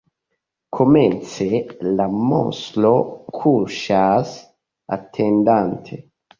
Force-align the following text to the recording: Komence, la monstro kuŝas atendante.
Komence, 0.77 1.47
la 1.99 2.07
monstro 2.31 2.95
kuŝas 3.37 4.35
atendante. 5.01 6.05